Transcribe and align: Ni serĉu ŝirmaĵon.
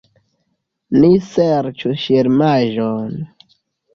Ni 1.01 1.09
serĉu 1.25 1.93
ŝirmaĵon. 2.05 3.13